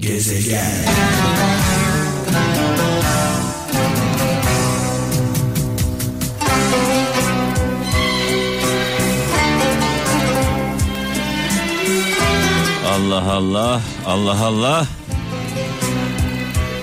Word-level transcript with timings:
Gezegen 0.00 0.86
Allah 12.86 13.32
Allah, 13.32 13.80
Allah 14.06 14.44
Allah. 14.44 14.86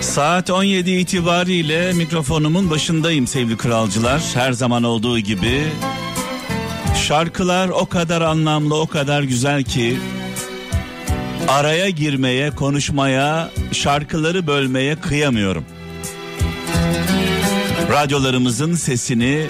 Saat 0.02 0.50
17 0.50 0.92
itibariyle 0.92 1.94
mikrofonumun 1.94 2.70
başındayım 2.70 3.28
sevgili 3.28 3.58
kralcılar. 3.58 4.22
Her 4.34 4.52
zaman 4.52 4.84
olduğu 4.84 5.20
gibi 5.20 5.68
şarkılar 7.08 7.70
o 7.70 7.86
kadar 7.86 8.22
anlamlı, 8.22 8.76
o 8.76 8.88
kadar 8.88 9.24
güzel 9.24 9.64
ki 9.64 9.98
araya 11.48 11.90
girmeye, 11.90 12.52
konuşmaya, 12.52 13.50
şarkıları 13.72 14.48
bölmeye 14.48 14.96
kıyamıyorum. 14.96 15.66
Radyolarımızın 17.92 18.74
sesini 18.74 19.46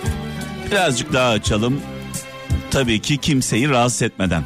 birazcık 0.71 1.13
daha 1.13 1.29
açalım. 1.29 1.81
Tabii 2.71 3.01
ki 3.01 3.17
kimseyi 3.17 3.69
rahatsız 3.69 4.01
etmeden. 4.01 4.43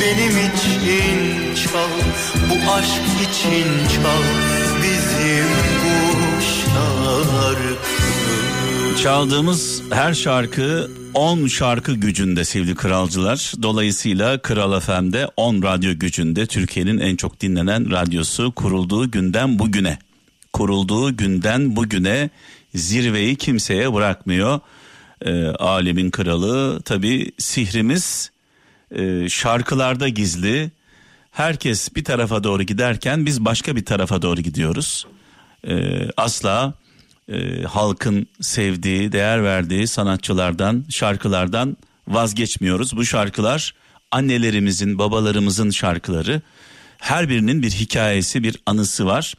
Benim 0.00 0.30
için 0.30 1.54
çal, 1.54 1.88
bu 2.50 2.72
aşk 2.72 3.02
için 3.30 3.64
çal 3.88 4.22
bizim 4.82 5.63
Çaldığımız 9.04 9.82
her 9.92 10.14
şarkı 10.14 10.90
10 11.14 11.46
şarkı 11.46 11.94
gücünde 11.94 12.44
sevgili 12.44 12.74
kralcılar. 12.74 13.52
Dolayısıyla 13.62 14.38
Kral 14.38 14.80
FM'de 14.80 15.28
10 15.36 15.62
radyo 15.62 15.98
gücünde 15.98 16.46
Türkiye'nin 16.46 16.98
en 16.98 17.16
çok 17.16 17.40
dinlenen 17.40 17.90
radyosu 17.90 18.52
kurulduğu 18.52 19.10
günden 19.10 19.58
bugüne. 19.58 19.98
Kurulduğu 20.52 21.16
günden 21.16 21.76
bugüne 21.76 22.30
zirveyi 22.74 23.36
kimseye 23.36 23.94
bırakmıyor. 23.94 24.60
Ee, 25.22 25.46
alemin 25.46 26.10
kralı 26.10 26.82
tabi 26.82 27.32
sihrimiz 27.38 28.30
e, 28.90 29.28
şarkılarda 29.28 30.08
gizli. 30.08 30.70
Herkes 31.30 31.96
bir 31.96 32.04
tarafa 32.04 32.44
doğru 32.44 32.62
giderken 32.62 33.26
biz 33.26 33.44
başka 33.44 33.76
bir 33.76 33.84
tarafa 33.84 34.22
doğru 34.22 34.40
gidiyoruz. 34.40 35.06
Ee, 35.68 36.10
asla 36.16 36.74
e, 37.28 37.62
halkın 37.62 38.26
sevdiği, 38.40 39.12
değer 39.12 39.44
verdiği 39.44 39.86
sanatçılardan, 39.86 40.84
şarkılardan 40.90 41.76
vazgeçmiyoruz. 42.08 42.96
Bu 42.96 43.04
şarkılar 43.04 43.74
annelerimizin, 44.10 44.98
babalarımızın 44.98 45.70
şarkıları. 45.70 46.42
Her 46.98 47.28
birinin 47.28 47.62
bir 47.62 47.70
hikayesi, 47.70 48.42
bir 48.42 48.56
anısı 48.66 49.06
var. 49.06 49.34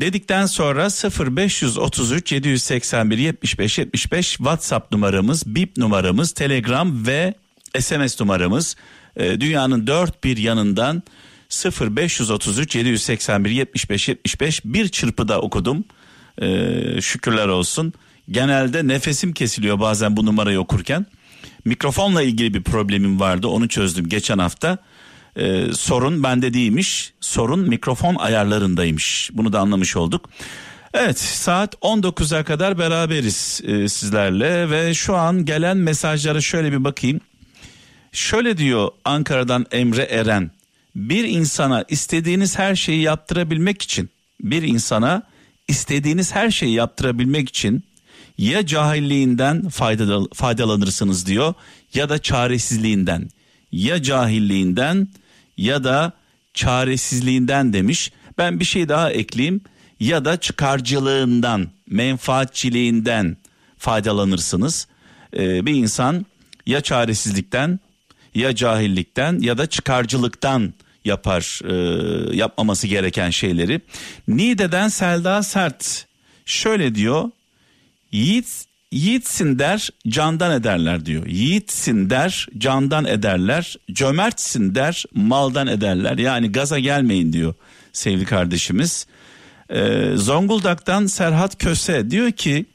Dedikten 0.00 0.46
sonra 0.46 0.88
0533 1.30 2.32
781 2.32 3.18
75 3.18 3.78
75 3.78 4.30
WhatsApp 4.30 4.92
numaramız, 4.92 5.46
bip 5.46 5.76
numaramız, 5.76 6.32
Telegram 6.32 7.06
ve 7.06 7.34
SMS 7.80 8.20
numaramız. 8.20 8.76
Ee, 9.16 9.40
dünyanın 9.40 9.86
dört 9.86 10.24
bir 10.24 10.36
yanından 10.36 11.02
0533 11.50 12.76
781 12.76 13.50
75 13.50 14.08
75 14.08 14.64
bir 14.64 14.88
çırpıda 14.88 15.40
okudum. 15.40 15.84
Ee, 16.42 17.00
şükürler 17.00 17.48
olsun. 17.48 17.92
Genelde 18.30 18.88
nefesim 18.88 19.32
kesiliyor 19.32 19.80
bazen 19.80 20.16
bu 20.16 20.26
numarayı 20.26 20.60
okurken. 20.60 21.06
Mikrofonla 21.64 22.22
ilgili 22.22 22.54
bir 22.54 22.62
problemim 22.62 23.20
vardı 23.20 23.46
onu 23.46 23.68
çözdüm 23.68 24.08
geçen 24.08 24.38
hafta. 24.38 24.78
Ee, 25.36 25.64
sorun 25.72 26.22
bende 26.22 26.54
değilmiş 26.54 27.12
sorun 27.20 27.68
mikrofon 27.68 28.14
ayarlarındaymış 28.14 29.30
bunu 29.32 29.52
da 29.52 29.60
anlamış 29.60 29.96
olduk. 29.96 30.30
Evet 30.94 31.18
saat 31.18 31.74
19'a 31.74 32.44
kadar 32.44 32.78
beraberiz 32.78 33.60
e, 33.64 33.88
sizlerle 33.88 34.70
ve 34.70 34.94
şu 34.94 35.16
an 35.16 35.44
gelen 35.44 35.76
mesajlara 35.76 36.40
şöyle 36.40 36.72
bir 36.72 36.84
bakayım. 36.84 37.20
Şöyle 38.12 38.58
diyor 38.58 38.88
Ankara'dan 39.04 39.66
Emre 39.72 40.02
Eren. 40.02 40.50
Bir 40.94 41.24
insana 41.24 41.84
istediğiniz 41.88 42.58
her 42.58 42.74
şeyi 42.74 43.02
yaptırabilmek 43.02 43.82
için 43.82 44.10
bir 44.40 44.62
insana 44.62 45.22
istediğiniz 45.68 46.34
her 46.34 46.50
şeyi 46.50 46.74
yaptırabilmek 46.74 47.48
için 47.48 47.84
ya 48.38 48.66
cahilliğinden 48.66 49.62
faydal- 49.62 50.34
faydalanırsınız 50.34 51.26
diyor 51.26 51.54
ya 51.94 52.08
da 52.08 52.18
çaresizliğinden. 52.18 53.30
Ya 53.72 54.02
cahilliğinden 54.02 55.08
ya 55.56 55.84
da 55.84 56.12
çaresizliğinden 56.54 57.72
demiş. 57.72 58.12
Ben 58.38 58.60
bir 58.60 58.64
şey 58.64 58.88
daha 58.88 59.10
ekleyeyim 59.10 59.60
ya 60.00 60.24
da 60.24 60.36
çıkarcılığından, 60.36 61.68
menfaatçiliğinden 61.90 63.36
faydalanırsınız. 63.78 64.86
Ee, 65.36 65.66
bir 65.66 65.74
insan 65.74 66.26
ya 66.66 66.80
çaresizlikten 66.80 67.80
ya 68.34 68.54
cahillikten 68.54 69.38
ya 69.40 69.58
da 69.58 69.66
çıkarcılıktan 69.66 70.74
yapar 71.06 71.60
e, 71.64 72.36
yapmaması 72.36 72.86
gereken 72.86 73.30
şeyleri. 73.30 73.80
Niğde'den 74.28 74.88
Selda 74.88 75.42
Sert 75.42 76.06
şöyle 76.46 76.94
diyor. 76.94 77.30
Yiğit 78.12 78.66
yiğitsin 78.92 79.58
der 79.58 79.90
candan 80.08 80.52
ederler 80.52 81.06
diyor. 81.06 81.26
Yiğitsin 81.26 82.10
der 82.10 82.46
candan 82.58 83.04
ederler. 83.04 83.76
Cömertsin 83.92 84.74
der 84.74 85.04
maldan 85.14 85.66
ederler. 85.66 86.18
Yani 86.18 86.52
gaza 86.52 86.78
gelmeyin 86.78 87.32
diyor 87.32 87.54
sevgili 87.92 88.24
kardeşimiz. 88.24 89.06
Ee, 89.70 90.10
Zonguldak'tan 90.14 91.06
Serhat 91.06 91.58
Köse 91.58 92.10
diyor 92.10 92.32
ki 92.32 92.66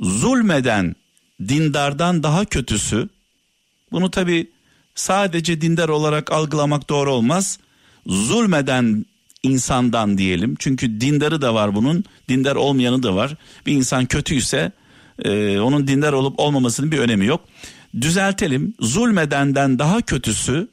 zulmeden 0.00 0.96
dindardan 1.48 2.22
daha 2.22 2.44
kötüsü 2.44 3.08
bunu 3.92 4.10
tabi 4.10 4.50
sadece 4.94 5.60
dindar 5.60 5.88
olarak 5.88 6.32
algılamak 6.32 6.88
doğru 6.88 7.12
olmaz. 7.12 7.58
Zulmeden 8.06 9.06
insandan 9.42 10.18
diyelim. 10.18 10.56
Çünkü 10.58 11.00
dindarı 11.00 11.42
da 11.42 11.54
var 11.54 11.74
bunun, 11.74 12.04
dindar 12.28 12.56
olmayanı 12.56 13.02
da 13.02 13.14
var. 13.14 13.36
Bir 13.66 13.72
insan 13.72 14.06
kötüyse 14.06 14.72
e, 15.24 15.60
onun 15.60 15.86
dindar 15.86 16.12
olup 16.12 16.40
olmamasının 16.40 16.92
bir 16.92 16.98
önemi 16.98 17.26
yok. 17.26 17.44
Düzeltelim. 18.00 18.74
Zulmedenden 18.80 19.78
daha 19.78 20.00
kötüsü 20.00 20.68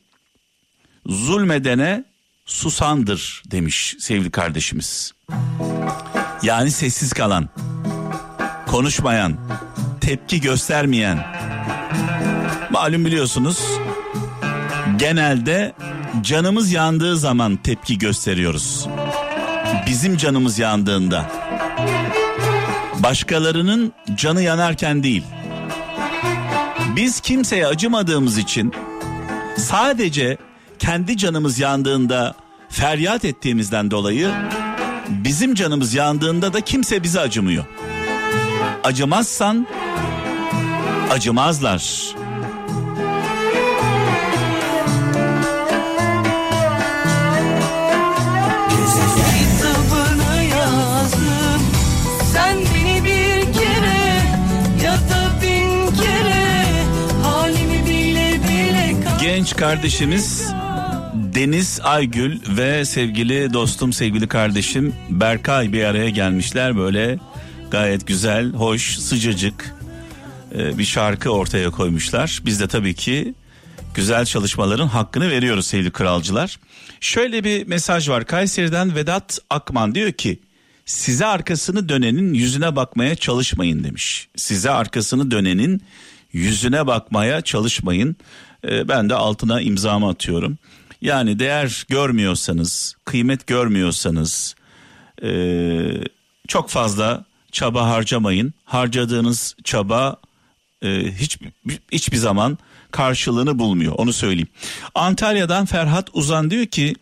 zulmedene 1.05 2.03
susandır 2.45 3.43
demiş 3.51 3.95
sevgili 3.99 4.31
kardeşimiz. 4.31 5.13
Yani 6.43 6.71
sessiz 6.71 7.13
kalan, 7.13 7.49
konuşmayan, 8.67 9.37
tepki 10.01 10.41
göstermeyen. 10.41 11.25
Malum 12.71 13.05
biliyorsunuz 13.05 13.59
genelde 14.99 15.73
canımız 16.21 16.71
yandığı 16.71 17.17
zaman 17.17 17.55
tepki 17.55 17.97
gösteriyoruz. 17.97 18.87
Bizim 19.87 20.17
canımız 20.17 20.59
yandığında. 20.59 21.31
Başkalarının 22.99 23.93
canı 24.15 24.41
yanarken 24.41 25.03
değil. 25.03 25.23
Biz 26.95 27.19
kimseye 27.19 27.67
acımadığımız 27.67 28.37
için 28.37 28.73
sadece 29.57 30.37
kendi 30.79 31.17
canımız 31.17 31.59
yandığında 31.59 32.35
feryat 32.69 33.25
ettiğimizden 33.25 33.91
dolayı 33.91 34.31
bizim 35.09 35.55
canımız 35.55 35.93
yandığında 35.93 36.53
da 36.53 36.61
kimse 36.61 37.03
bize 37.03 37.19
acımıyor. 37.19 37.65
Acımazsan 38.83 39.67
acımazlar. 41.11 42.18
Genç 59.39 59.55
kardeşimiz 59.55 60.53
Deniz 61.13 61.79
Aygül 61.83 62.39
ve 62.57 62.85
sevgili 62.85 63.53
dostum 63.53 63.93
sevgili 63.93 64.27
kardeşim 64.27 64.95
Berkay 65.09 65.73
bir 65.73 65.83
araya 65.83 66.09
gelmişler 66.09 66.77
böyle 66.77 67.19
gayet 67.71 68.07
güzel, 68.07 68.51
hoş, 68.53 68.97
sıcacık 68.97 69.75
e, 70.55 70.77
bir 70.77 70.83
şarkı 70.83 71.29
ortaya 71.29 71.71
koymuşlar. 71.71 72.41
Biz 72.45 72.59
de 72.59 72.67
tabii 72.67 72.93
ki 72.93 73.33
güzel 73.93 74.25
çalışmaların 74.25 74.87
hakkını 74.87 75.29
veriyoruz 75.29 75.67
sevgili 75.67 75.91
kralcılar. 75.91 76.59
Şöyle 76.99 77.43
bir 77.43 77.67
mesaj 77.67 78.09
var 78.09 78.25
Kayseri'den 78.25 78.95
Vedat 78.95 79.39
Akman 79.49 79.95
diyor 79.95 80.11
ki 80.11 80.39
size 80.85 81.25
arkasını 81.25 81.89
dönenin 81.89 82.33
yüzüne 82.33 82.75
bakmaya 82.75 83.15
çalışmayın 83.15 83.83
demiş. 83.83 84.27
Size 84.35 84.69
arkasını 84.69 85.31
dönenin 85.31 85.81
yüzüne 86.33 86.87
bakmaya 86.87 87.41
çalışmayın. 87.41 88.15
Ee, 88.67 88.87
ben 88.87 89.09
de 89.09 89.15
altına 89.15 89.61
imzamı 89.61 90.09
atıyorum. 90.09 90.57
Yani 91.01 91.39
değer 91.39 91.85
görmüyorsanız, 91.89 92.95
kıymet 93.05 93.47
görmüyorsanız 93.47 94.55
e, 95.23 95.31
çok 96.47 96.69
fazla 96.69 97.25
çaba 97.51 97.89
harcamayın. 97.89 98.53
Harcadığınız 98.65 99.55
çaba 99.63 100.17
e, 100.81 101.11
hiç 101.19 101.37
hiçbir 101.91 102.17
zaman 102.17 102.57
karşılığını 102.91 103.59
bulmuyor. 103.59 103.93
Onu 103.97 104.13
söyleyeyim. 104.13 104.47
Antalya'dan 104.95 105.65
Ferhat 105.65 106.09
Uzan 106.13 106.51
diyor 106.51 106.65
ki 106.65 106.95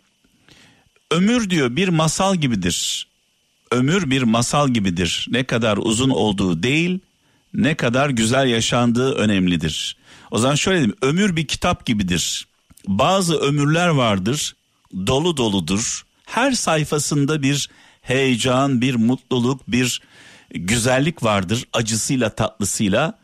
ömür 1.10 1.50
diyor 1.50 1.76
bir 1.76 1.88
masal 1.88 2.36
gibidir. 2.36 3.08
Ömür 3.70 4.10
bir 4.10 4.22
masal 4.22 4.68
gibidir. 4.68 5.26
Ne 5.30 5.44
kadar 5.44 5.76
uzun 5.76 6.10
olduğu 6.10 6.62
değil, 6.62 7.00
ne 7.54 7.74
kadar 7.74 8.10
güzel 8.10 8.48
yaşandığı 8.48 9.12
önemlidir. 9.12 9.96
O 10.30 10.38
zaman 10.38 10.54
şöyle 10.54 10.78
diyeyim, 10.78 10.96
ömür 11.02 11.36
bir 11.36 11.46
kitap 11.46 11.86
gibidir. 11.86 12.46
Bazı 12.86 13.38
ömürler 13.38 13.88
vardır, 13.88 14.56
dolu 15.06 15.36
doludur. 15.36 16.02
Her 16.24 16.52
sayfasında 16.52 17.42
bir 17.42 17.68
heyecan, 18.02 18.80
bir 18.80 18.94
mutluluk, 18.94 19.68
bir 19.68 20.02
güzellik 20.50 21.22
vardır 21.22 21.64
acısıyla 21.72 22.30
tatlısıyla. 22.30 23.18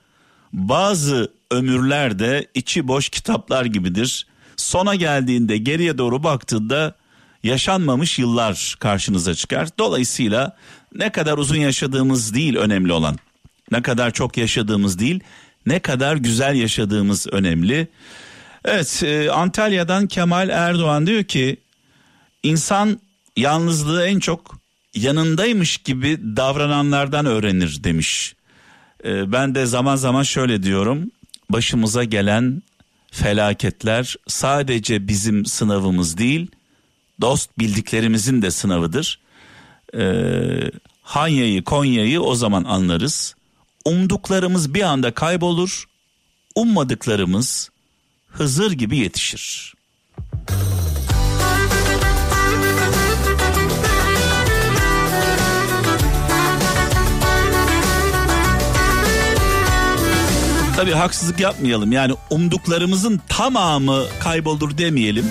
Bazı 0.53 1.33
ömürler 1.51 2.19
de 2.19 2.47
içi 2.55 2.89
boş 2.89 3.09
kitaplar 3.09 3.65
gibidir. 3.65 4.27
Sona 4.57 4.95
geldiğinde 4.95 5.59
geriye 5.59 5.99
doğru 5.99 6.23
baktığında 6.23 6.95
yaşanmamış 7.43 8.19
yıllar 8.19 8.77
karşınıza 8.79 9.35
çıkar. 9.35 9.69
Dolayısıyla 9.79 10.57
ne 10.95 11.13
kadar 11.13 11.39
uzun 11.39 11.57
yaşadığımız 11.57 12.35
değil 12.35 12.57
önemli 12.57 12.93
olan. 12.93 13.19
Ne 13.71 13.83
kadar 13.83 14.11
çok 14.11 14.37
yaşadığımız 14.37 14.99
değil, 14.99 15.21
ne 15.67 15.79
kadar 15.79 16.17
güzel 16.17 16.55
yaşadığımız 16.55 17.27
önemli. 17.33 17.89
Evet, 18.65 19.03
e, 19.03 19.31
Antalya'dan 19.31 20.07
Kemal 20.07 20.49
Erdoğan 20.49 21.07
diyor 21.07 21.25
ki 21.25 21.57
insan 22.43 23.01
yalnızlığı 23.37 24.07
en 24.07 24.19
çok 24.19 24.59
yanındaymış 24.95 25.77
gibi 25.77 26.19
davrananlardan 26.37 27.27
öğrenir 27.27 27.85
demiş. 27.85 28.35
E, 29.05 29.33
ben 29.33 29.55
de 29.55 29.67
zaman 29.67 29.97
zaman 29.97 30.23
şöyle 30.23 30.63
diyorum. 30.63 31.11
Başımıza 31.51 32.05
gelen 32.05 32.63
felaketler 33.11 34.17
sadece 34.29 35.09
bizim 35.09 35.47
sınavımız 35.47 36.19
değil, 36.19 36.51
dost 37.21 37.59
bildiklerimizin 37.59 38.43
de 38.43 38.51
sınavıdır. 38.51 39.21
Ee, 39.97 40.71
Hanya'yı, 41.03 41.65
Konya'yı 41.65 42.21
o 42.21 42.35
zaman 42.35 42.65
anlarız. 42.65 43.35
Umduklarımız 43.85 44.75
bir 44.75 44.83
anda 44.83 45.15
kaybolur, 45.15 45.85
ummadıklarımız 46.55 47.71
Hızır 48.29 48.73
gibi 48.73 48.97
yetişir. 48.97 49.75
Tabii 60.77 60.93
haksızlık 60.93 61.41
yapmayalım. 61.41 61.93
Yani 61.93 62.15
umduklarımızın 62.31 63.21
tamamı 63.29 64.05
kaybolur 64.21 64.79
demeyelim. 64.79 65.31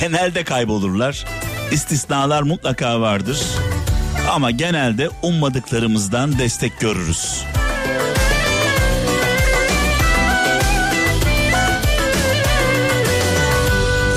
Genelde 0.00 0.44
kaybolurlar. 0.44 1.24
İstisnalar 1.72 2.42
mutlaka 2.42 3.00
vardır. 3.00 3.40
Ama 4.30 4.50
genelde 4.50 5.10
ummadıklarımızdan 5.22 6.38
destek 6.38 6.80
görürüz. 6.80 7.44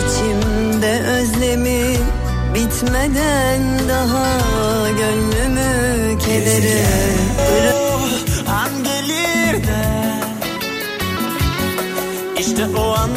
İçimde 0.06 1.00
özlemi 1.02 1.98
bitmeden 2.56 3.62
daha 3.90 4.40
gönlümü 4.90 6.20
kedere 6.20 6.86
An 8.50 8.84
gelir 8.84 9.64
de 9.68 10.06
İşte 12.40 12.66
o 12.78 12.94
an 12.94 13.10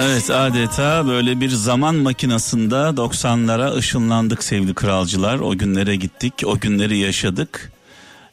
Evet 0.00 0.30
adeta 0.30 1.06
böyle 1.06 1.40
bir 1.40 1.48
zaman 1.48 1.94
makinasında 1.94 2.88
90'lara 2.88 3.76
ışınlandık 3.76 4.44
sevgili 4.44 4.74
kralcılar. 4.74 5.38
O 5.38 5.58
günlere 5.58 5.96
gittik, 5.96 6.34
o 6.44 6.58
günleri 6.58 6.98
yaşadık. 6.98 7.72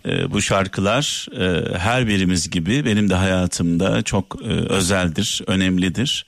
Ee, 0.06 0.32
bu 0.32 0.42
şarkılar 0.42 1.28
e, 1.40 1.78
her 1.78 2.08
birimiz 2.08 2.50
gibi 2.50 2.86
benim 2.86 3.10
de 3.10 3.16
hayatımda 3.16 4.02
çok 4.02 4.38
e, 4.44 4.48
özeldir, 4.48 5.42
önemlidir. 5.48 6.26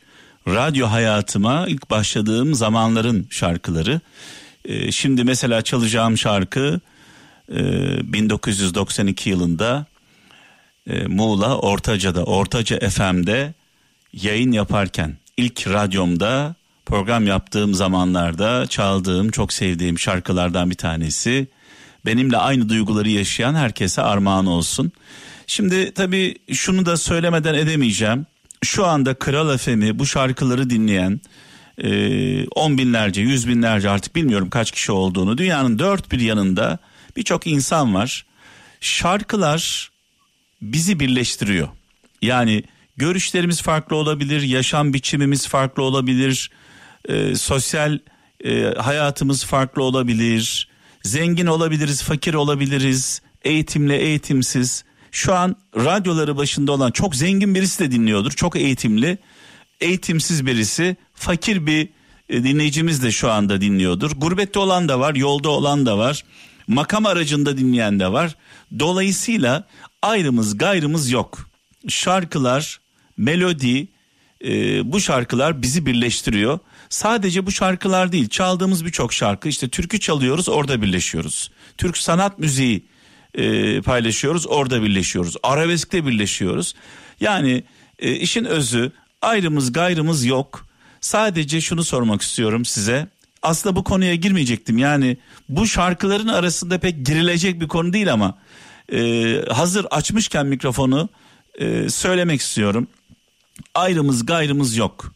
Radyo 0.47 0.87
hayatıma 0.87 1.65
ilk 1.67 1.89
başladığım 1.89 2.55
zamanların 2.55 3.27
şarkıları. 3.29 3.99
E, 4.65 4.91
şimdi 4.91 5.23
mesela 5.23 5.61
çalacağım 5.61 6.17
şarkı 6.17 6.79
e, 7.51 8.13
1992 8.13 9.29
yılında 9.29 9.85
e, 10.87 11.07
Muğla 11.07 11.57
Ortaca'da, 11.57 12.23
Ortaca 12.23 12.89
FM'de 12.89 13.53
yayın 14.15 14.51
yaparken 14.51 15.17
ilk 15.37 15.67
radyomda 15.67 16.55
program 16.85 17.27
yaptığım 17.27 17.73
zamanlarda 17.73 18.67
çaldığım 18.67 19.31
çok 19.31 19.53
sevdiğim 19.53 19.99
şarkılardan 19.99 20.69
bir 20.69 20.75
tanesi. 20.75 21.47
Benimle 22.05 22.37
aynı 22.37 22.69
duyguları 22.69 23.09
yaşayan 23.09 23.55
herkese 23.55 24.01
armağan 24.01 24.45
olsun. 24.45 24.91
Şimdi 25.47 25.93
tabii 25.93 26.35
şunu 26.53 26.85
da 26.85 26.97
söylemeden 26.97 27.53
edemeyeceğim. 27.53 28.25
Şu 28.63 28.85
anda 28.85 29.13
Kral 29.13 29.57
FM'i 29.57 29.99
bu 29.99 30.05
şarkıları 30.05 30.69
dinleyen 30.69 31.21
e, 31.83 31.89
on 32.47 32.77
binlerce, 32.77 33.21
yüz 33.21 33.47
binlerce 33.47 33.89
artık 33.89 34.15
bilmiyorum 34.15 34.49
kaç 34.49 34.71
kişi 34.71 34.91
olduğunu 34.91 35.37
dünyanın 35.37 35.79
dört 35.79 36.11
bir 36.11 36.19
yanında 36.19 36.79
birçok 37.17 37.47
insan 37.47 37.93
var. 37.93 38.25
Şarkılar 38.81 39.91
bizi 40.61 40.99
birleştiriyor. 40.99 41.67
Yani 42.21 42.63
görüşlerimiz 42.97 43.61
farklı 43.61 43.95
olabilir, 43.95 44.41
yaşam 44.41 44.93
biçimimiz 44.93 45.47
farklı 45.47 45.83
olabilir, 45.83 46.51
e, 47.09 47.35
sosyal 47.35 47.99
e, 48.45 48.63
hayatımız 48.63 49.45
farklı 49.45 49.83
olabilir, 49.83 50.67
zengin 51.03 51.45
olabiliriz, 51.45 52.03
fakir 52.03 52.33
olabiliriz, 52.33 53.21
eğitimli, 53.43 53.93
eğitimsiz. 53.93 54.83
Şu 55.11 55.33
an 55.33 55.55
radyoları 55.75 56.37
başında 56.37 56.71
olan 56.71 56.91
çok 56.91 57.15
zengin 57.15 57.55
birisi 57.55 57.79
de 57.79 57.91
dinliyordur, 57.91 58.31
çok 58.31 58.55
eğitimli, 58.55 59.17
eğitimsiz 59.81 60.45
birisi, 60.45 60.95
fakir 61.13 61.65
bir 61.65 61.89
e, 62.29 62.43
dinleyicimiz 62.43 63.03
de 63.03 63.11
şu 63.11 63.31
anda 63.31 63.61
dinliyordur. 63.61 64.11
Gurbette 64.11 64.59
olan 64.59 64.89
da 64.89 64.99
var, 64.99 65.15
yolda 65.15 65.49
olan 65.49 65.85
da 65.85 65.97
var, 65.97 66.23
makam 66.67 67.05
aracında 67.05 67.57
dinleyen 67.57 67.99
de 67.99 68.11
var. 68.11 68.35
Dolayısıyla 68.79 69.67
ayrımız 70.01 70.57
gayrımız 70.57 71.11
yok. 71.11 71.49
Şarkılar, 71.87 72.79
melodi, 73.17 73.87
e, 74.45 74.91
bu 74.91 74.99
şarkılar 74.99 75.61
bizi 75.61 75.85
birleştiriyor. 75.85 76.59
Sadece 76.89 77.45
bu 77.45 77.51
şarkılar 77.51 78.11
değil, 78.11 78.29
çaldığımız 78.29 78.85
birçok 78.85 79.13
şarkı 79.13 79.49
işte 79.49 79.69
türkü 79.69 79.99
çalıyoruz, 79.99 80.49
orada 80.49 80.81
birleşiyoruz. 80.81 81.51
Türk 81.77 81.97
sanat 81.97 82.39
müziği 82.39 82.85
e, 83.33 83.81
paylaşıyoruz, 83.81 84.47
orada 84.47 84.83
birleşiyoruz. 84.83 85.35
Arabeskte 85.43 86.05
birleşiyoruz. 86.05 86.73
Yani 87.19 87.63
e, 87.99 88.11
işin 88.11 88.45
özü 88.45 88.91
ayrımız 89.21 89.73
gayrımız 89.73 90.25
yok. 90.25 90.67
Sadece 91.01 91.61
şunu 91.61 91.83
sormak 91.83 92.21
istiyorum 92.21 92.65
size. 92.65 93.07
Aslında 93.41 93.75
bu 93.75 93.83
konuya 93.83 94.15
girmeyecektim. 94.15 94.77
Yani 94.77 95.17
bu 95.49 95.67
şarkıların 95.67 96.27
arasında 96.27 96.79
pek 96.79 97.05
girilecek 97.05 97.61
bir 97.61 97.67
konu 97.67 97.93
değil 97.93 98.13
ama 98.13 98.37
e, 98.93 99.41
hazır 99.49 99.85
açmışken 99.91 100.45
mikrofonu 100.45 101.09
e, 101.59 101.89
söylemek 101.89 102.41
istiyorum. 102.41 102.87
Ayrımız 103.75 104.25
gayrımız 104.25 104.77
yok. 104.77 105.13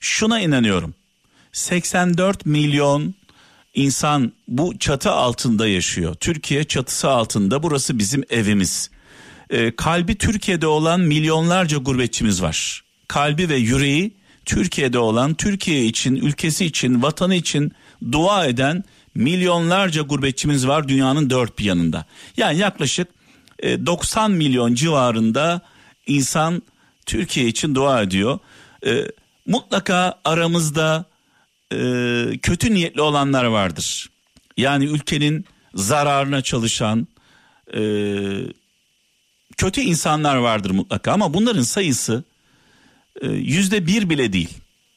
Şuna 0.00 0.40
inanıyorum. 0.40 0.94
84 1.52 2.46
milyon 2.46 3.14
insan 3.74 4.32
bu 4.48 4.78
çatı 4.78 5.10
altında 5.10 5.68
yaşıyor. 5.68 6.14
Türkiye 6.14 6.64
çatısı 6.64 7.08
altında 7.10 7.62
burası 7.62 7.98
bizim 7.98 8.24
evimiz. 8.30 8.90
E, 9.50 9.76
kalbi 9.76 10.14
Türkiye'de 10.14 10.66
olan 10.66 11.00
milyonlarca 11.00 11.78
gurbetçimiz 11.78 12.42
var. 12.42 12.84
Kalbi 13.08 13.48
ve 13.48 13.56
yüreği 13.56 14.14
Türkiye'de 14.44 14.98
olan, 14.98 15.34
Türkiye 15.34 15.84
için, 15.84 16.16
ülkesi 16.16 16.64
için, 16.64 17.02
vatanı 17.02 17.34
için 17.34 17.72
dua 18.12 18.46
eden 18.46 18.84
milyonlarca 19.14 20.02
gurbetçimiz 20.02 20.68
var 20.68 20.88
dünyanın 20.88 21.30
dört 21.30 21.58
bir 21.58 21.64
yanında. 21.64 22.06
Yani 22.36 22.58
yaklaşık 22.58 23.08
e, 23.58 23.86
90 23.86 24.30
milyon 24.30 24.74
civarında 24.74 25.60
insan 26.06 26.62
Türkiye 27.06 27.46
için 27.46 27.74
dua 27.74 28.02
ediyor. 28.02 28.38
E, 28.86 29.06
mutlaka 29.46 30.20
aramızda 30.24 31.04
e, 31.72 31.76
kötü 32.42 32.74
niyetli 32.74 33.00
olanlar 33.00 33.44
vardır. 33.44 34.10
Yani 34.56 34.84
ülkenin 34.84 35.44
zararına 35.74 36.42
çalışan 36.42 37.08
e, 37.74 37.82
kötü 39.56 39.80
insanlar 39.80 40.36
vardır 40.36 40.70
mutlaka 40.70 41.12
ama 41.12 41.34
bunların 41.34 41.62
sayısı 41.62 42.24
e, 43.20 43.26
yüzde 43.28 43.86
bir 43.86 44.10
bile 44.10 44.32
değil. 44.32 44.50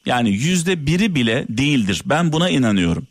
Yani 0.06 0.30
yüzde 0.30 0.86
biri 0.86 1.14
bile 1.14 1.46
değildir. 1.48 2.02
Ben 2.04 2.32
buna 2.32 2.50
inanıyorum. 2.50 3.06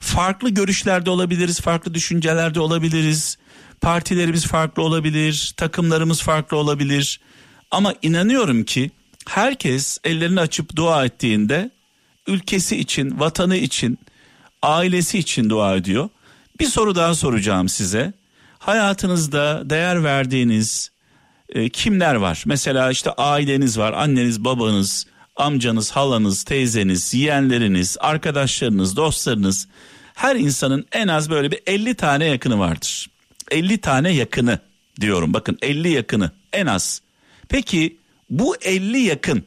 Farklı 0.00 0.50
görüşlerde 0.50 1.10
olabiliriz, 1.10 1.60
farklı 1.60 1.94
düşüncelerde 1.94 2.60
olabiliriz. 2.60 3.38
Partilerimiz 3.80 4.46
farklı 4.46 4.82
olabilir, 4.82 5.54
takımlarımız 5.56 6.22
farklı 6.22 6.56
olabilir. 6.56 7.20
Ama 7.70 7.94
inanıyorum 8.02 8.64
ki 8.64 8.90
herkes 9.28 9.98
ellerini 10.04 10.40
açıp 10.40 10.76
dua 10.76 11.04
ettiğinde 11.04 11.70
ülkesi 12.26 12.76
için, 12.76 13.20
vatanı 13.20 13.56
için, 13.56 13.98
ailesi 14.62 15.18
için 15.18 15.50
dua 15.50 15.76
ediyor. 15.76 16.08
Bir 16.60 16.66
soru 16.66 16.94
daha 16.94 17.14
soracağım 17.14 17.68
size. 17.68 18.12
Hayatınızda 18.58 19.70
değer 19.70 20.04
verdiğiniz 20.04 20.90
e, 21.48 21.68
kimler 21.68 22.14
var? 22.14 22.42
Mesela 22.46 22.90
işte 22.90 23.10
aileniz 23.10 23.78
var, 23.78 23.92
anneniz, 23.92 24.44
babanız, 24.44 25.06
amcanız, 25.36 25.90
halanız, 25.90 26.42
teyzeniz, 26.42 27.14
yeğenleriniz, 27.14 27.96
arkadaşlarınız, 28.00 28.96
dostlarınız. 28.96 29.68
Her 30.14 30.36
insanın 30.36 30.86
en 30.92 31.08
az 31.08 31.30
böyle 31.30 31.50
bir 31.50 31.60
50 31.66 31.94
tane 31.94 32.24
yakını 32.24 32.58
vardır. 32.58 33.10
50 33.50 33.78
tane 33.78 34.10
yakını 34.12 34.58
diyorum. 35.00 35.34
Bakın 35.34 35.58
50 35.62 35.88
yakını 35.88 36.30
en 36.52 36.66
az. 36.66 37.00
Peki 37.48 37.96
bu 38.30 38.56
50 38.56 38.98
yakın 38.98 39.44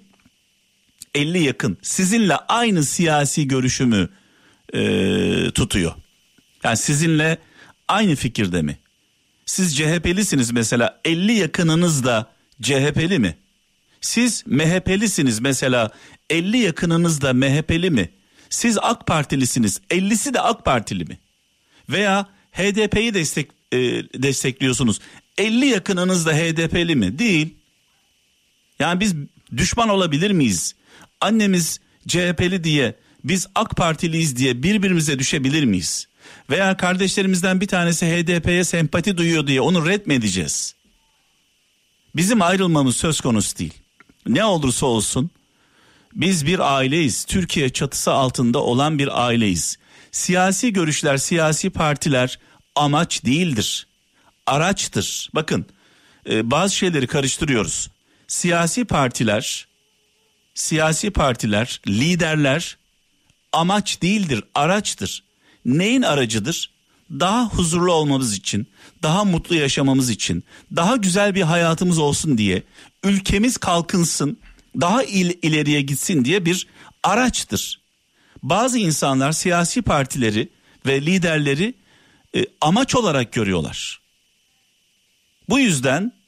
50 1.15 1.43
yakın 1.43 1.77
sizinle 1.81 2.35
aynı 2.35 2.83
siyasi 2.83 3.47
görüşümü 3.47 4.09
e, 4.73 5.51
tutuyor. 5.51 5.91
Yani 6.63 6.77
sizinle 6.77 7.37
aynı 7.87 8.15
fikirde 8.15 8.61
mi? 8.61 8.79
Siz 9.45 9.77
CHP'lisiniz 9.77 10.51
mesela 10.51 11.01
50 11.05 11.33
yakınınız 11.33 12.03
da 12.03 12.31
CHP'li 12.61 13.19
mi? 13.19 13.37
Siz 14.01 14.43
MHP'lisiniz 14.47 15.39
mesela 15.39 15.91
50 16.29 16.57
yakınınız 16.57 17.21
da 17.21 17.33
MHP'li 17.33 17.89
mi? 17.89 18.09
Siz 18.49 18.77
AK 18.81 19.07
Partilisiniz 19.07 19.81
50'si 19.89 20.33
de 20.33 20.41
AK 20.41 20.65
Partili 20.65 21.05
mi? 21.05 21.19
Veya 21.89 22.27
HDP'yi 22.51 23.13
destek 23.13 23.51
e, 23.71 23.77
destekliyorsunuz 24.23 24.99
50 25.37 25.65
yakınınız 25.65 26.25
da 26.25 26.33
HDP'li 26.33 26.95
mi? 26.95 27.19
Değil. 27.19 27.58
Yani 28.79 28.99
biz 28.99 29.15
düşman 29.57 29.89
olabilir 29.89 30.31
miyiz? 30.31 30.75
Annemiz 31.21 31.79
CHP'li 32.07 32.63
diye 32.63 32.95
biz 33.23 33.47
AK 33.55 33.77
Partiliyiz 33.77 34.35
diye 34.35 34.63
birbirimize 34.63 35.19
düşebilir 35.19 35.63
miyiz? 35.63 36.07
Veya 36.49 36.77
kardeşlerimizden 36.77 37.61
bir 37.61 37.67
tanesi 37.67 38.05
HDP'ye 38.05 38.63
sempati 38.63 39.17
duyuyor 39.17 39.47
diye 39.47 39.61
onu 39.61 39.85
red 39.85 40.05
mi 40.05 40.13
edeceğiz? 40.13 40.75
Bizim 42.15 42.41
ayrılmamız 42.41 42.95
söz 42.95 43.21
konusu 43.21 43.57
değil. 43.57 43.73
Ne 44.27 44.45
olursa 44.45 44.85
olsun 44.85 45.29
biz 46.13 46.45
bir 46.45 46.75
aileyiz. 46.75 47.25
Türkiye 47.25 47.69
çatısı 47.69 48.11
altında 48.11 48.59
olan 48.59 48.99
bir 48.99 49.25
aileyiz. 49.25 49.77
Siyasi 50.11 50.73
görüşler, 50.73 51.17
siyasi 51.17 51.69
partiler 51.69 52.39
amaç 52.75 53.25
değildir. 53.25 53.87
Araçtır. 54.45 55.29
Bakın 55.35 55.65
e, 56.29 56.51
bazı 56.51 56.75
şeyleri 56.75 57.07
karıştırıyoruz. 57.07 57.89
Siyasi 58.29 58.85
partiler, 58.85 59.67
siyasi 60.53 61.11
partiler, 61.11 61.81
liderler 61.87 62.77
amaç 63.53 64.01
değildir, 64.01 64.43
araçtır. 64.55 65.23
Neyin 65.65 66.01
aracıdır? 66.01 66.71
Daha 67.11 67.45
huzurlu 67.45 67.93
olmamız 67.93 68.33
için, 68.33 68.67
daha 69.03 69.23
mutlu 69.23 69.55
yaşamamız 69.55 70.09
için, 70.09 70.43
daha 70.75 70.95
güzel 70.95 71.35
bir 71.35 71.41
hayatımız 71.41 71.97
olsun 71.97 72.37
diye, 72.37 72.63
ülkemiz 73.03 73.57
kalkınsın, 73.57 74.39
daha 74.81 75.03
il, 75.03 75.33
ileriye 75.41 75.81
gitsin 75.81 76.25
diye 76.25 76.45
bir 76.45 76.67
araçtır. 77.03 77.81
Bazı 78.43 78.79
insanlar 78.79 79.31
siyasi 79.31 79.81
partileri 79.81 80.49
ve 80.85 81.01
liderleri 81.01 81.73
e, 82.35 82.45
amaç 82.61 82.95
olarak 82.95 83.33
görüyorlar. 83.33 84.01
Bu 85.49 85.59
yüzden 85.59 86.18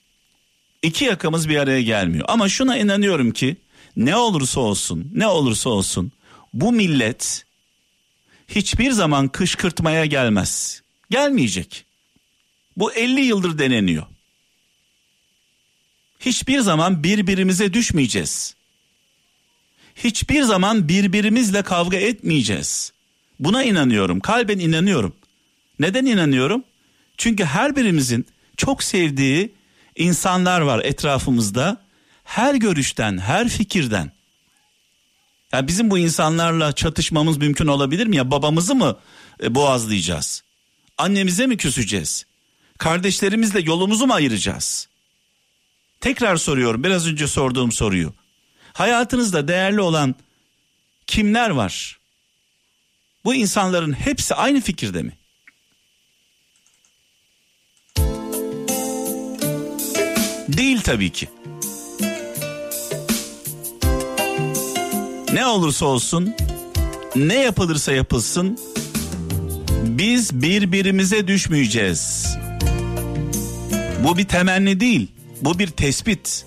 iki 0.84 1.06
yakamız 1.06 1.50
bir 1.50 1.58
araya 1.58 1.82
gelmiyor. 1.82 2.26
Ama 2.28 2.50
şuna 2.50 2.78
inanıyorum 2.78 3.32
ki 3.32 3.58
ne 3.96 4.16
olursa 4.16 4.60
olsun, 4.60 5.12
ne 5.14 5.28
olursa 5.28 5.70
olsun 5.70 6.12
bu 6.54 6.72
millet 6.72 7.46
hiçbir 8.48 8.92
zaman 8.92 9.28
kışkırtmaya 9.28 10.06
gelmez. 10.06 10.82
Gelmeyecek. 11.10 11.86
Bu 12.78 12.94
50 12.94 13.22
yıldır 13.22 13.58
deneniyor. 13.58 14.06
Hiçbir 16.20 16.60
zaman 16.60 17.04
birbirimize 17.04 17.74
düşmeyeceğiz. 17.74 18.56
Hiçbir 19.96 20.44
zaman 20.44 20.90
birbirimizle 20.90 21.62
kavga 21.62 21.98
etmeyeceğiz. 21.98 22.94
Buna 23.40 23.64
inanıyorum. 23.64 24.20
Kalben 24.20 24.60
inanıyorum. 24.60 25.16
Neden 25.80 26.06
inanıyorum? 26.06 26.64
Çünkü 27.18 27.46
her 27.46 27.76
birimizin 27.76 28.26
çok 28.58 28.84
sevdiği 28.84 29.52
insanlar 30.02 30.62
var 30.62 30.82
etrafımızda. 30.84 31.82
Her 32.24 32.56
görüşten, 32.56 33.18
her 33.18 33.50
fikirden. 33.50 34.12
Ya 35.54 35.68
bizim 35.68 35.92
bu 35.92 35.98
insanlarla 35.98 36.72
çatışmamız 36.72 37.38
mümkün 37.38 37.68
olabilir 37.68 38.08
mi 38.08 38.16
ya? 38.16 38.32
Babamızı 38.32 38.76
mı 38.76 39.00
e, 39.44 39.56
boğazlayacağız? 39.56 40.44
Annemize 40.98 41.48
mi 41.48 41.58
küseceğiz? 41.58 42.26
Kardeşlerimizle 42.78 43.60
yolumuzu 43.60 44.08
mu 44.08 44.14
ayıracağız? 44.14 44.88
Tekrar 46.02 46.38
soruyorum 46.38 46.84
biraz 46.84 47.08
önce 47.08 47.28
sorduğum 47.28 47.72
soruyu. 47.72 48.14
Hayatınızda 48.74 49.48
değerli 49.48 49.82
olan 49.82 50.16
kimler 51.08 51.50
var? 51.50 52.00
Bu 53.26 53.36
insanların 53.36 53.94
hepsi 53.94 54.36
aynı 54.36 54.62
fikirde 54.62 55.02
mi? 55.02 55.18
Değil 60.58 60.82
tabii 60.82 61.10
ki. 61.10 61.28
Ne 65.34 65.46
olursa 65.46 65.86
olsun, 65.86 66.34
ne 67.16 67.36
yapılırsa 67.36 67.92
yapılsın 67.92 68.60
biz 69.84 70.42
birbirimize 70.42 71.28
düşmeyeceğiz. 71.28 72.38
Bu 74.04 74.18
bir 74.18 74.28
temenni 74.28 74.80
değil, 74.80 75.08
bu 75.42 75.60
bir 75.60 75.68
tespit. 75.68 76.46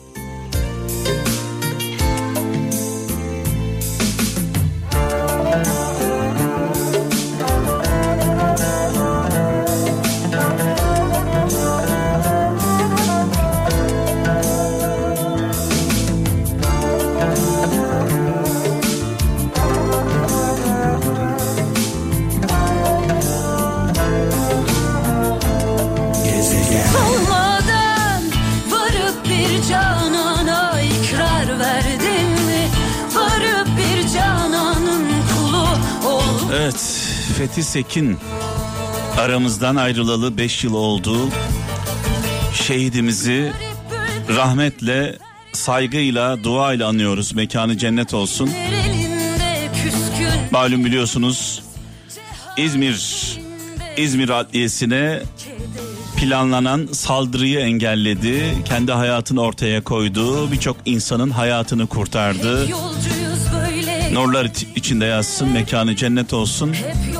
Fethi 37.54 37.66
Sekin 37.68 38.16
aramızdan 39.18 39.76
ayrılalı 39.76 40.38
5 40.38 40.64
yıl 40.64 40.74
oldu. 40.74 41.16
Şehidimizi 42.54 43.52
rahmetle, 44.36 45.18
saygıyla, 45.52 46.44
duayla 46.44 46.88
anıyoruz. 46.88 47.34
Mekanı 47.34 47.78
cennet 47.78 48.14
olsun. 48.14 48.50
Malum 50.50 50.84
biliyorsunuz 50.84 51.62
İzmir 52.56 53.28
İzmir 53.96 54.28
Adliyesi'ne 54.28 55.22
planlanan 56.16 56.88
saldırıyı 56.92 57.58
engelledi. 57.60 58.54
Kendi 58.64 58.92
hayatını 58.92 59.40
ortaya 59.40 59.84
koydu. 59.84 60.52
Birçok 60.52 60.76
insanın 60.84 61.30
hayatını 61.30 61.86
kurtardı. 61.86 62.68
Nurlar 64.12 64.44
iç- 64.44 64.66
içinde 64.76 65.04
yazsın, 65.04 65.48
mekanı 65.48 65.96
cennet 65.96 66.32
olsun. 66.32 66.72
Hep. 66.72 67.13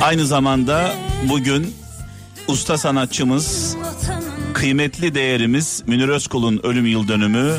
Aynı 0.00 0.26
zamanda 0.26 0.94
bugün 1.28 1.74
usta 2.48 2.78
sanatçımız, 2.78 3.76
kıymetli 4.54 5.14
değerimiz 5.14 5.82
Münir 5.86 6.08
Özkul'un 6.08 6.60
ölüm 6.62 6.86
yıl 6.86 7.08
dönümü. 7.08 7.52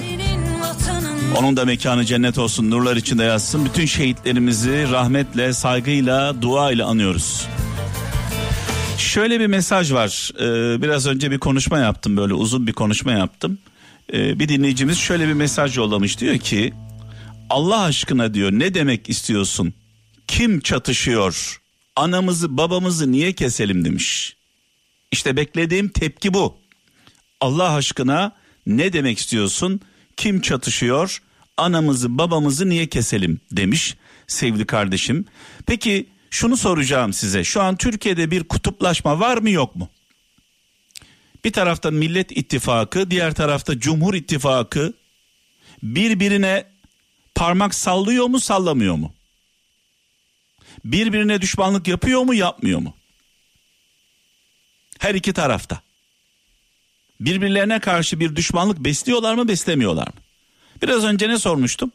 Onun 1.37 1.57
da 1.57 1.65
mekanı 1.65 2.05
cennet 2.05 2.37
olsun, 2.37 2.71
nurlar 2.71 2.95
içinde 2.95 3.23
yatsın. 3.23 3.65
Bütün 3.65 3.85
şehitlerimizi 3.85 4.91
rahmetle, 4.91 5.53
saygıyla, 5.53 6.41
dua 6.41 6.71
ile 6.71 6.83
anıyoruz. 6.83 7.47
Şöyle 8.97 9.39
bir 9.39 9.47
mesaj 9.47 9.93
var. 9.93 10.31
Ee, 10.39 10.81
biraz 10.81 11.07
önce 11.07 11.31
bir 11.31 11.37
konuşma 11.37 11.79
yaptım 11.79 12.17
böyle 12.17 12.33
uzun 12.33 12.67
bir 12.67 12.73
konuşma 12.73 13.11
yaptım. 13.11 13.57
Ee, 14.13 14.39
bir 14.39 14.49
dinleyicimiz 14.49 14.97
şöyle 14.97 15.27
bir 15.27 15.33
mesaj 15.33 15.77
yollamış 15.77 16.19
diyor 16.19 16.37
ki 16.37 16.73
Allah 17.49 17.81
aşkına 17.81 18.33
diyor 18.33 18.51
ne 18.51 18.73
demek 18.73 19.09
istiyorsun? 19.09 19.73
Kim 20.27 20.59
çatışıyor? 20.59 21.61
Anamızı 21.97 22.57
babamızı 22.57 23.11
niye 23.11 23.33
keselim 23.33 23.85
demiş. 23.85 24.35
İşte 25.11 25.35
beklediğim 25.37 25.89
tepki 25.89 26.33
bu. 26.33 26.57
Allah 27.41 27.73
aşkına 27.73 28.35
ne 28.65 28.93
demek 28.93 29.17
istiyorsun? 29.17 29.81
Kim 30.17 30.41
çatışıyor? 30.41 31.21
Anamızı 31.57 32.17
babamızı 32.17 32.69
niye 32.69 32.87
keselim 32.87 33.39
demiş 33.51 33.97
sevgili 34.27 34.65
kardeşim. 34.65 35.25
Peki 35.65 36.09
şunu 36.29 36.57
soracağım 36.57 37.13
size. 37.13 37.43
Şu 37.43 37.61
an 37.61 37.77
Türkiye'de 37.77 38.31
bir 38.31 38.43
kutuplaşma 38.43 39.19
var 39.19 39.37
mı 39.37 39.49
yok 39.49 39.75
mu? 39.75 39.89
Bir 41.45 41.53
tarafta 41.53 41.91
Millet 41.91 42.37
İttifakı, 42.37 43.11
diğer 43.11 43.35
tarafta 43.35 43.79
Cumhur 43.79 44.13
İttifakı 44.13 44.93
birbirine 45.83 46.65
parmak 47.35 47.75
sallıyor 47.75 48.25
mu, 48.25 48.39
sallamıyor 48.39 48.95
mu? 48.95 49.16
Birbirine 50.91 51.41
düşmanlık 51.41 51.87
yapıyor 51.87 52.21
mu, 52.21 52.33
yapmıyor 52.33 52.79
mu? 52.79 52.93
Her 54.99 55.15
iki 55.15 55.33
tarafta. 55.33 55.81
Birbirlerine 57.19 57.79
karşı 57.79 58.19
bir 58.19 58.35
düşmanlık 58.35 58.79
besliyorlar 58.79 59.35
mı, 59.35 59.47
beslemiyorlar 59.47 60.07
mı? 60.07 60.13
Biraz 60.81 61.03
önce 61.03 61.29
ne 61.29 61.39
sormuştum? 61.39 61.91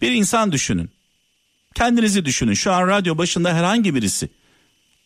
Bir 0.00 0.12
insan 0.12 0.52
düşünün. 0.52 0.90
Kendinizi 1.74 2.24
düşünün. 2.24 2.54
Şu 2.54 2.72
an 2.72 2.88
radyo 2.88 3.18
başında 3.18 3.54
herhangi 3.54 3.94
birisi. 3.94 4.28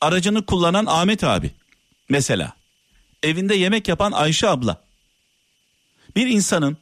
Aracını 0.01 0.47
kullanan 0.47 0.87
Ahmet 0.87 1.25
abi. 1.25 1.51
Mesela. 2.09 2.53
Evinde 3.23 3.55
yemek 3.55 3.89
yapan 3.89 4.13
Ayşe 4.13 4.49
abla. 4.49 4.85
Bir 6.17 6.27
insanın 6.27 6.77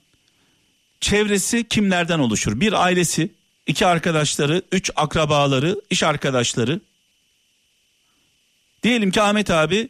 çevresi 1.00 1.68
kimlerden 1.68 2.18
oluşur? 2.18 2.60
Bir 2.60 2.72
ailesi, 2.72 3.30
iki 3.66 3.86
arkadaşları, 3.86 4.62
üç 4.72 4.90
akrabaları, 4.96 5.80
iş 5.90 6.02
arkadaşları. 6.02 6.80
Diyelim 8.82 9.10
ki 9.10 9.22
Ahmet 9.22 9.50
abi 9.50 9.88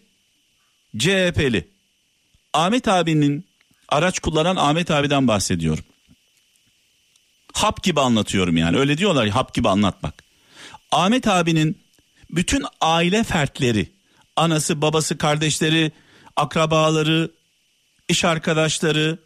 CHP'li. 0.98 1.68
Ahmet 2.52 2.88
abinin 2.88 3.46
araç 3.88 4.18
kullanan 4.18 4.56
Ahmet 4.56 4.90
abiden 4.90 5.28
bahsediyorum. 5.28 5.84
Hap 7.52 7.82
gibi 7.82 8.00
anlatıyorum 8.00 8.56
yani 8.56 8.76
öyle 8.76 8.98
diyorlar 8.98 9.24
ya 9.24 9.34
hap 9.34 9.54
gibi 9.54 9.68
anlatmak. 9.68 10.24
Ahmet 10.90 11.26
abinin 11.26 11.82
bütün 12.30 12.64
aile 12.80 13.24
fertleri, 13.24 13.92
anası, 14.36 14.82
babası, 14.82 15.18
kardeşleri, 15.18 15.92
akrabaları, 16.36 17.30
iş 18.08 18.24
arkadaşları 18.24 19.18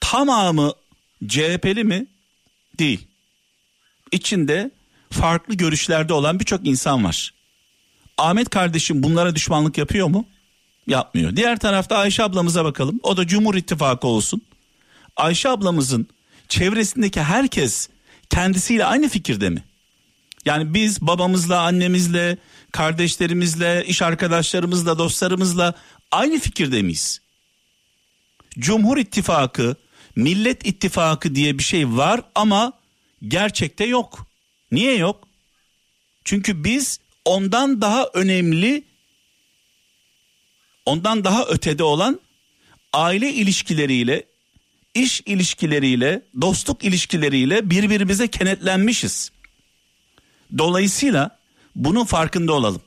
tamamı 0.00 0.72
CHP'li 1.26 1.84
mi? 1.84 2.06
Değil. 2.80 3.06
İçinde 4.12 4.70
farklı 5.10 5.54
görüşlerde 5.54 6.12
olan 6.12 6.40
birçok 6.40 6.66
insan 6.66 7.04
var. 7.04 7.34
Ahmet 8.18 8.50
kardeşim 8.50 9.02
bunlara 9.02 9.34
düşmanlık 9.34 9.78
yapıyor 9.78 10.08
mu? 10.08 10.26
Yapmıyor. 10.86 11.36
Diğer 11.36 11.58
tarafta 11.58 11.96
Ayşe 11.96 12.22
ablamıza 12.22 12.64
bakalım. 12.64 13.00
O 13.02 13.16
da 13.16 13.26
Cumhur 13.26 13.54
İttifakı 13.54 14.06
olsun. 14.06 14.42
Ayşe 15.16 15.48
ablamızın 15.48 16.08
çevresindeki 16.48 17.22
herkes 17.22 17.88
kendisiyle 18.30 18.84
aynı 18.84 19.08
fikirde 19.08 19.50
mi? 19.50 19.64
Yani 20.44 20.74
biz 20.74 21.00
babamızla, 21.00 21.60
annemizle, 21.60 22.38
kardeşlerimizle, 22.72 23.84
iş 23.86 24.02
arkadaşlarımızla, 24.02 24.98
dostlarımızla 24.98 25.74
aynı 26.10 26.38
fikirde 26.38 26.82
miyiz? 26.82 27.20
Cumhur 28.58 28.98
İttifakı, 28.98 29.76
Millet 30.16 30.66
İttifakı 30.66 31.34
diye 31.34 31.58
bir 31.58 31.62
şey 31.62 31.88
var 31.88 32.20
ama 32.34 32.72
gerçekte 33.28 33.84
yok. 33.84 34.26
Niye 34.72 34.96
yok? 34.96 35.28
Çünkü 36.24 36.64
biz 36.64 37.00
ondan 37.24 37.80
daha 37.80 38.06
önemli, 38.14 38.84
ondan 40.86 41.24
daha 41.24 41.44
ötede 41.44 41.82
olan 41.82 42.20
aile 42.92 43.32
ilişkileriyle, 43.32 44.24
iş 44.94 45.20
ilişkileriyle, 45.26 46.22
dostluk 46.40 46.84
ilişkileriyle 46.84 47.70
birbirimize 47.70 48.28
kenetlenmişiz. 48.28 49.30
Dolayısıyla 50.58 51.38
bunun 51.76 52.04
farkında 52.04 52.52
olalım. 52.52 52.82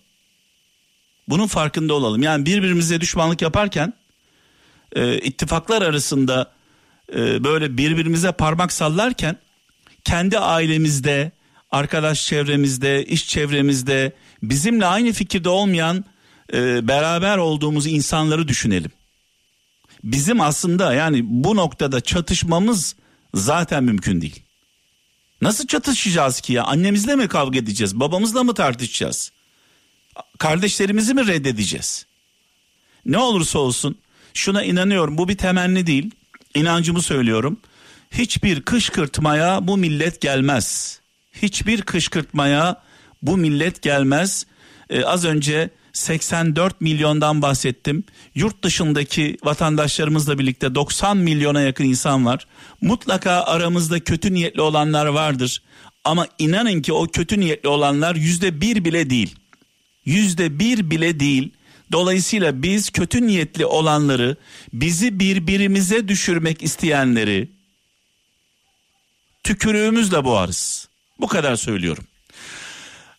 Bunun 1.28 1.48
farkında 1.48 1.94
olalım. 1.94 2.24
Yani 2.24 2.46
birbirimize 2.46 3.02
düşmanlık 3.02 3.42
yaparken 3.42 3.94
e, 4.96 5.18
ittifaklar 5.18 5.82
arasında 5.82 6.52
e, 7.16 7.44
böyle 7.44 7.78
birbirimize 7.78 8.32
parmak 8.32 8.72
sallarken 8.72 9.38
kendi 10.04 10.40
ailemizde, 10.40 11.32
arkadaş 11.72 12.28
çevremizde, 12.28 13.06
iş 13.06 13.28
çevremizde 13.28 14.14
bizimle 14.44 14.86
aynı 14.86 15.12
fikirde 15.12 15.50
olmayan 15.50 16.06
e, 16.54 16.88
beraber 16.88 17.38
olduğumuz 17.38 17.88
insanları 17.88 18.48
düşünelim. 18.48 18.92
Bizim 20.04 20.42
aslında 20.42 20.94
yani 20.94 21.22
bu 21.26 21.56
noktada 21.56 22.02
çatışmamız 22.02 22.96
zaten 23.34 23.84
mümkün 23.84 24.22
değil. 24.22 24.44
Nasıl 25.42 25.68
çatışacağız 25.68 26.42
ki 26.42 26.54
ya? 26.54 26.64
Annemizle 26.64 27.16
mi 27.16 27.28
kavga 27.28 27.60
edeceğiz? 27.60 28.00
Babamızla 28.00 28.44
mı 28.44 28.54
tartışacağız? 28.54 29.32
Kardeşlerimizi 30.38 31.14
mi 31.14 31.28
reddedeceğiz? 31.28 32.06
Ne 33.06 33.18
olursa 33.18 33.60
olsun 33.60 33.98
şuna 34.34 34.64
inanıyorum. 34.64 35.18
Bu 35.18 35.30
bir 35.30 35.38
temenni 35.38 35.88
değil. 35.88 36.12
İnancımı 36.56 37.02
söylüyorum. 37.02 37.60
Hiçbir 38.12 38.62
kışkırtmaya 38.62 39.68
bu 39.68 39.78
millet 39.78 40.22
gelmez. 40.22 41.00
Hiçbir 41.42 41.82
kışkırtmaya 41.82 42.84
bu 43.22 43.38
millet 43.38 43.82
gelmez. 43.82 44.46
Ee, 44.90 45.04
az 45.04 45.26
önce 45.26 45.70
84 45.94 46.82
milyondan 46.82 47.42
bahsettim. 47.42 48.04
Yurt 48.36 48.64
dışındaki 48.64 49.38
vatandaşlarımızla 49.44 50.40
birlikte 50.40 50.76
90 50.76 51.18
milyona 51.18 51.62
yakın 51.62 51.84
insan 51.84 52.26
var. 52.26 52.48
Mutlaka 52.82 53.32
aramızda 53.32 54.00
kötü 54.00 54.34
niyetli 54.34 54.62
olanlar 54.62 55.06
vardır. 55.06 55.64
Ama 56.04 56.28
inanın 56.40 56.82
ki 56.82 56.94
o 56.94 57.08
kötü 57.08 57.40
niyetli 57.40 57.70
olanlar 57.70 58.16
yüzde 58.16 58.62
bir 58.62 58.86
bile 58.86 59.10
değil. 59.10 59.36
Yüzde 60.06 60.60
bir 60.60 60.90
bile 60.90 61.20
değil. 61.20 61.54
Dolayısıyla 61.94 62.64
biz 62.64 62.90
kötü 62.90 63.28
niyetli 63.28 63.66
olanları, 63.66 64.36
bizi 64.74 65.20
birbirimize 65.20 66.08
düşürmek 66.08 66.64
isteyenleri 66.64 67.50
tükürüğümüzle 69.44 70.24
boğarız. 70.24 70.90
Bu 71.20 71.28
kadar 71.28 71.56
söylüyorum. 71.56 72.04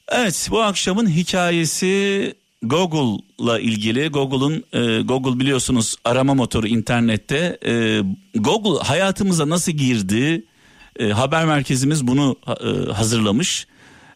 Evet 0.08 0.48
bu 0.50 0.62
akşamın 0.62 1.10
hikayesi 1.10 2.34
Google'la 2.62 3.60
ilgili. 3.60 4.08
Google'un 4.08 4.64
e, 4.72 5.02
Google 5.02 5.40
biliyorsunuz 5.40 5.96
arama 6.04 6.34
motoru 6.34 6.66
internette. 6.66 7.58
E, 7.66 8.02
Google 8.34 8.84
hayatımıza 8.84 9.48
nasıl 9.48 9.72
girdi? 9.72 10.44
E, 10.98 11.08
haber 11.08 11.44
merkezimiz 11.44 12.06
bunu 12.06 12.36
e, 12.48 12.92
hazırlamış. 12.92 13.66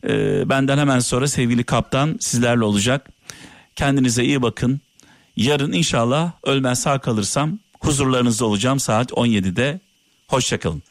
E, 0.08 0.48
benden 0.48 0.78
hemen 0.78 0.98
sonra 0.98 1.28
sevgili 1.28 1.64
kaptan 1.64 2.16
sizlerle 2.20 2.64
olacak 2.64 3.17
kendinize 3.78 4.24
iyi 4.24 4.42
bakın 4.42 4.80
yarın 5.36 5.72
inşallah 5.72 6.32
ölmez 6.44 6.80
sağ 6.80 6.98
kalırsam 6.98 7.58
huzurlarınızda 7.80 8.44
olacağım 8.44 8.80
saat 8.80 9.10
17'de 9.10 9.80
hoşçakalın. 10.26 10.82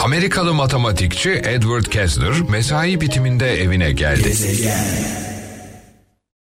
Amerikalı 0.00 0.54
matematikçi 0.54 1.30
Edward 1.30 1.84
Kessler 1.84 2.40
mesai 2.50 3.00
bitiminde 3.00 3.62
evine 3.62 3.92
geldi. 3.92 4.22
Gezegen 4.22 5.27